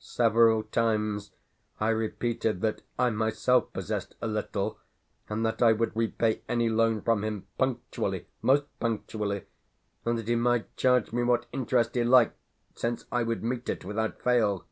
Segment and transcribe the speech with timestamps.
[0.00, 1.30] Several times
[1.80, 4.78] I repeated that I myself possessed a little,
[5.30, 9.44] and that I would repay any loan from him punctually, most punctually,
[10.04, 12.36] and that he might charge me what interest he liked,
[12.74, 14.66] since I would meet it without fail.